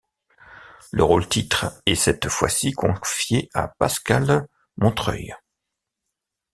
Le 0.91 1.03
rôle-titre 1.03 1.79
est 1.85 1.93
cette 1.93 2.27
fois-ci 2.27 2.71
confié 2.71 3.51
à 3.53 3.67
Pascale 3.67 4.47
Montreuil. 4.77 5.35